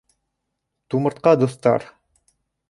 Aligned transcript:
—Тумыртҡа 0.93 1.35
дуҫтар! 1.43 1.87